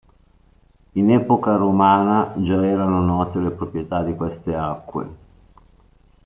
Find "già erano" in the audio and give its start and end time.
2.37-3.01